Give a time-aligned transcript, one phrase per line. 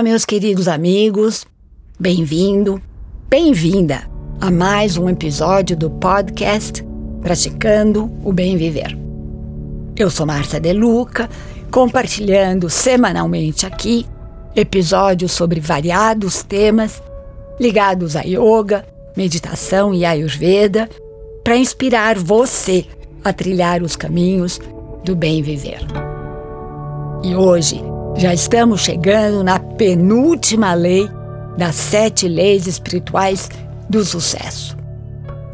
[0.00, 1.44] Olá, meus queridos amigos,
[1.98, 2.80] bem-vindo,
[3.28, 4.08] bem-vinda
[4.40, 6.82] a mais um episódio do podcast
[7.20, 8.96] Praticando o Bem Viver.
[9.94, 11.28] Eu sou Marta De Luca,
[11.70, 14.06] compartilhando semanalmente aqui
[14.56, 17.02] episódios sobre variados temas
[17.60, 20.88] ligados a yoga, meditação e ayurveda
[21.44, 22.86] para inspirar você
[23.22, 24.58] a trilhar os caminhos
[25.04, 25.86] do bem viver.
[27.22, 27.82] E hoje
[28.16, 31.08] já estamos chegando na penúltima lei
[31.56, 33.48] das sete leis espirituais
[33.88, 34.80] do sucesso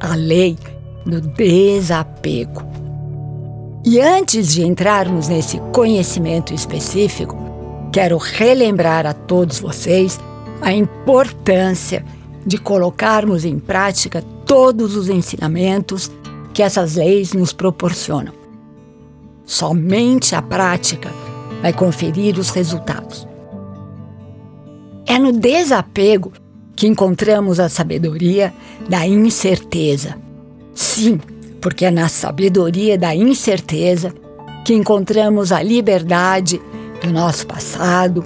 [0.00, 0.56] a lei
[1.04, 2.64] do desapego.
[3.84, 7.36] E antes de entrarmos nesse conhecimento específico,
[7.92, 10.18] quero relembrar a todos vocês
[10.60, 12.04] a importância
[12.44, 16.10] de colocarmos em prática todos os ensinamentos
[16.52, 18.32] que essas leis nos proporcionam.
[19.44, 21.10] Somente a prática
[21.66, 23.26] vai conferir os resultados.
[25.04, 26.32] É no desapego
[26.76, 28.54] que encontramos a sabedoria
[28.88, 30.16] da incerteza.
[30.72, 31.18] Sim,
[31.60, 34.14] porque é na sabedoria da incerteza
[34.64, 36.62] que encontramos a liberdade
[37.04, 38.24] do nosso passado,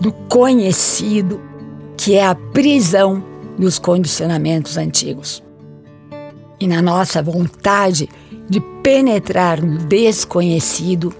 [0.00, 1.40] do conhecido,
[1.96, 3.22] que é a prisão
[3.56, 5.40] dos condicionamentos antigos.
[6.58, 8.08] E na nossa vontade
[8.50, 11.14] de penetrar no desconhecido,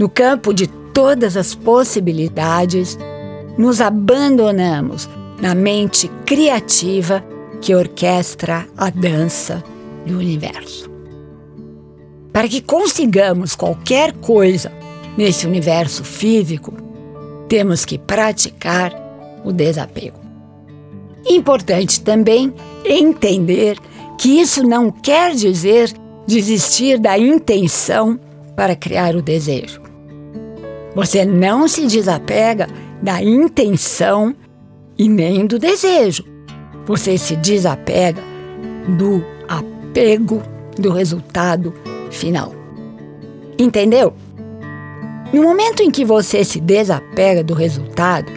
[0.00, 2.98] no campo de todas as possibilidades,
[3.56, 5.08] nos abandonamos
[5.40, 7.24] na mente criativa
[7.60, 9.62] que orquestra a dança
[10.06, 10.90] do universo.
[12.32, 14.72] Para que consigamos qualquer coisa
[15.16, 16.72] nesse universo físico,
[17.48, 18.94] temos que praticar
[19.44, 20.18] o desapego.
[21.26, 22.54] Importante também
[22.84, 23.76] entender
[24.16, 25.92] que isso não quer dizer
[26.26, 28.18] desistir da intenção
[28.54, 29.89] para criar o desejo.
[30.94, 32.66] Você não se desapega
[33.02, 34.34] da intenção
[34.98, 36.24] e nem do desejo.
[36.86, 38.22] Você se desapega
[38.98, 40.42] do apego
[40.76, 41.72] do resultado
[42.10, 42.54] final.
[43.58, 44.14] Entendeu?
[45.32, 48.32] No momento em que você se desapega do resultado,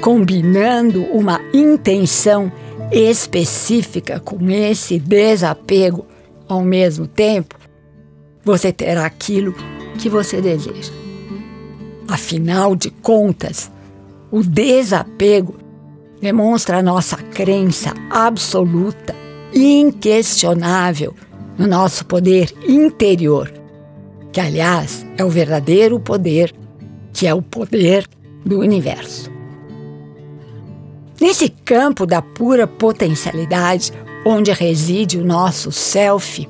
[0.00, 2.50] combinando uma intenção
[2.90, 6.06] específica com esse desapego
[6.48, 7.56] ao mesmo tempo,
[8.42, 9.54] você terá aquilo
[9.98, 10.97] que você deseja.
[12.08, 13.70] Afinal de contas,
[14.30, 15.56] o desapego
[16.20, 19.14] demonstra a nossa crença absoluta
[19.52, 21.14] e inquestionável
[21.58, 23.52] no nosso poder interior,
[24.32, 26.54] que, aliás, é o verdadeiro poder,
[27.12, 28.08] que é o poder
[28.44, 29.30] do universo.
[31.20, 33.92] Nesse campo da pura potencialidade,
[34.24, 36.48] onde reside o nosso self,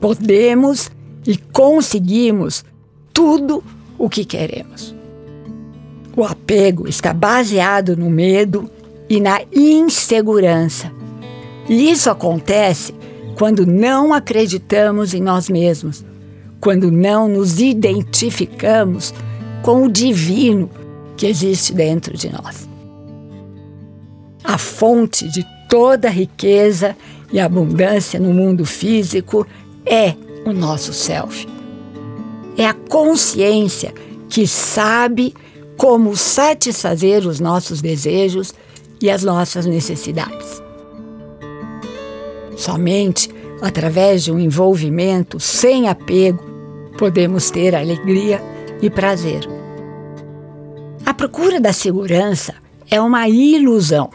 [0.00, 0.90] podemos
[1.26, 2.64] e conseguimos
[3.12, 3.64] tudo
[3.98, 4.94] o que queremos.
[6.16, 8.70] O apego está baseado no medo
[9.08, 10.90] e na insegurança.
[11.68, 12.94] E isso acontece
[13.36, 16.04] quando não acreditamos em nós mesmos,
[16.60, 19.14] quando não nos identificamos
[19.62, 20.70] com o divino
[21.16, 22.68] que existe dentro de nós.
[24.42, 26.96] A fonte de toda riqueza
[27.32, 29.46] e abundância no mundo físico
[29.84, 30.14] é
[30.46, 31.57] o nosso self
[32.58, 33.94] é a consciência
[34.28, 35.32] que sabe
[35.76, 38.52] como satisfazer os nossos desejos
[39.00, 40.60] e as nossas necessidades.
[42.56, 43.30] Somente
[43.62, 46.42] através de um envolvimento sem apego
[46.98, 48.42] podemos ter alegria
[48.82, 49.48] e prazer.
[51.06, 52.54] A procura da segurança
[52.90, 54.10] é uma ilusão.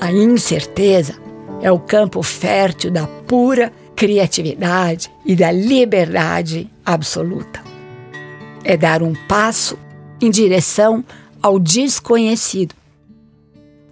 [0.00, 1.14] A incerteza
[1.60, 7.62] é o campo fértil da pura criatividade e da liberdade absoluta.
[8.64, 9.78] É dar um passo
[10.20, 11.04] em direção
[11.40, 12.74] ao desconhecido.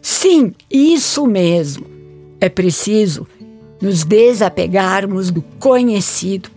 [0.03, 1.87] Sim, isso mesmo.
[2.41, 3.25] É preciso
[3.81, 6.50] nos desapegarmos do conhecido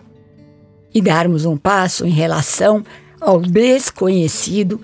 [0.92, 2.84] e darmos um passo em relação
[3.20, 4.80] ao desconhecido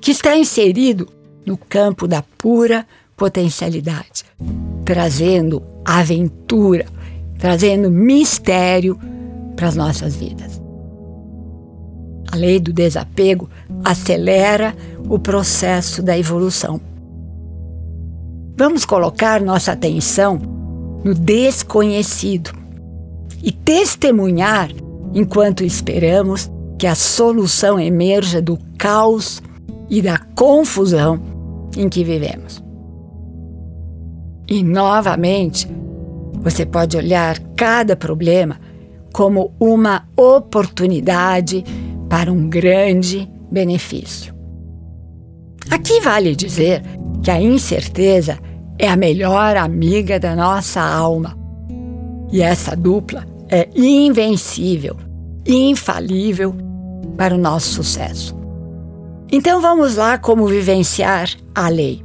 [0.00, 1.08] que está inserido
[1.44, 2.86] no campo da pura
[3.16, 4.24] potencialidade,
[4.84, 6.86] trazendo aventura,
[7.38, 8.98] trazendo mistério
[9.54, 10.60] para as nossas vidas.
[12.30, 13.48] A lei do desapego
[13.84, 14.74] acelera
[15.08, 16.80] o processo da evolução.
[18.56, 20.38] Vamos colocar nossa atenção
[21.04, 22.50] no desconhecido
[23.42, 24.70] e testemunhar
[25.14, 29.42] enquanto esperamos que a solução emerja do caos
[29.88, 31.20] e da confusão
[31.76, 32.62] em que vivemos.
[34.48, 35.68] E novamente,
[36.40, 38.60] você pode olhar cada problema
[39.12, 41.64] como uma oportunidade
[42.08, 44.34] para um grande benefício.
[45.70, 46.82] Aqui vale dizer
[47.22, 48.38] que a incerteza
[48.78, 51.36] é a melhor amiga da nossa alma.
[52.30, 54.96] E essa dupla é invencível,
[55.46, 56.54] infalível
[57.16, 58.36] para o nosso sucesso.
[59.30, 62.04] Então vamos lá como vivenciar a lei.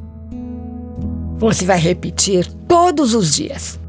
[1.37, 3.80] Você vai repetir todos os dias.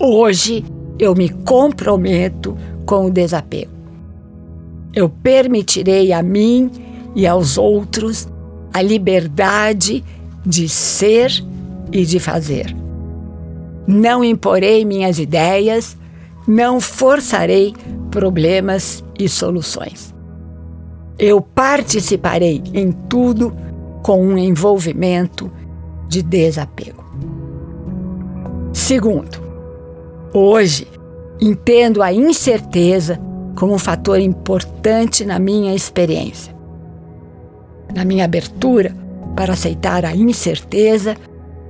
[0.00, 0.64] Hoje
[0.96, 2.56] eu me comprometo
[2.86, 3.72] com o desapego.
[4.94, 6.70] Eu permitirei a mim
[7.16, 8.28] e aos outros
[8.72, 10.04] a liberdade
[10.46, 11.32] de ser
[11.90, 12.74] e de fazer.
[13.88, 15.96] Não imporei minhas ideias,
[16.46, 17.74] não forçarei
[18.08, 20.14] problemas e soluções.
[21.18, 23.52] Eu participarei em tudo
[24.02, 25.50] com um envolvimento
[26.08, 27.04] de desapego.
[28.72, 29.47] Segundo,
[30.32, 30.86] hoje
[31.40, 33.18] entendo a incerteza
[33.56, 36.54] como um fator importante na minha experiência.
[37.94, 38.94] Na minha abertura
[39.36, 41.16] para aceitar a incerteza,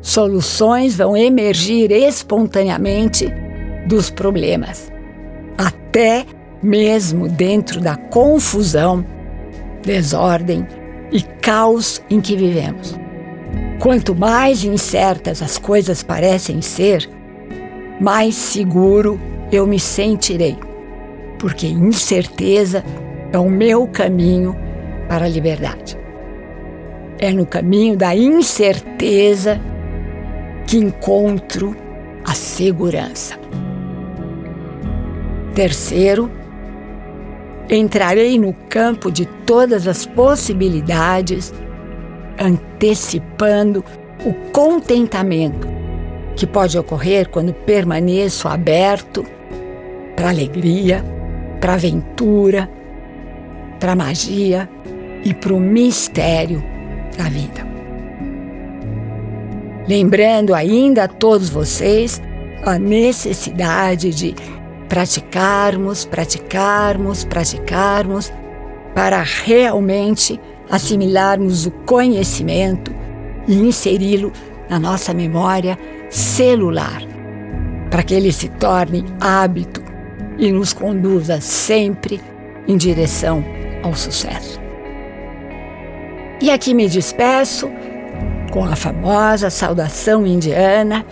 [0.00, 3.32] soluções vão emergir espontaneamente
[3.86, 4.90] dos problemas,
[5.56, 6.24] até
[6.62, 9.04] mesmo dentro da confusão,
[9.82, 10.66] desordem
[11.12, 12.98] e caos em que vivemos.
[13.80, 17.08] Quanto mais incertas as coisas parecem ser,
[18.00, 20.56] mais seguro eu me sentirei,
[21.38, 22.84] porque incerteza
[23.32, 24.56] é o meu caminho
[25.08, 25.98] para a liberdade.
[27.18, 29.60] É no caminho da incerteza
[30.66, 31.74] que encontro
[32.24, 33.36] a segurança.
[35.54, 36.30] Terceiro,
[37.68, 41.52] entrarei no campo de todas as possibilidades,
[42.38, 43.84] antecipando
[44.24, 45.78] o contentamento
[46.38, 49.26] que pode ocorrer quando permaneço aberto
[50.14, 51.04] para alegria,
[51.60, 52.70] para aventura,
[53.80, 54.70] para magia
[55.24, 56.62] e para o mistério
[57.16, 57.66] da vida.
[59.88, 62.22] Lembrando ainda a todos vocês
[62.64, 64.32] a necessidade de
[64.88, 68.32] praticarmos, praticarmos, praticarmos
[68.94, 72.94] para realmente assimilarmos o conhecimento
[73.48, 74.32] e inseri-lo
[74.70, 75.76] na nossa memória
[76.08, 77.02] celular,
[77.90, 79.82] para que ele se torne hábito
[80.38, 82.20] e nos conduza sempre
[82.66, 83.44] em direção
[83.82, 84.60] ao sucesso.
[86.40, 87.68] E aqui me despeço
[88.52, 91.04] com a famosa saudação indiana: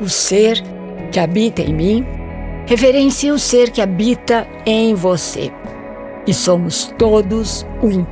[0.00, 0.62] o ser
[1.10, 2.06] que habita em mim
[2.66, 5.50] reverencia o ser que habita em você.
[6.26, 8.04] E somos todos um.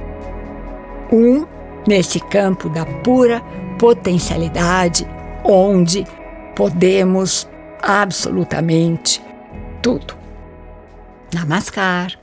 [1.12, 1.46] Um
[1.86, 3.40] nesse campo da pura
[3.78, 5.06] potencialidade,
[5.50, 6.06] onde
[6.55, 7.49] podemos
[7.82, 9.20] absolutamente
[9.82, 10.14] tudo.
[11.35, 12.19] Namaskar.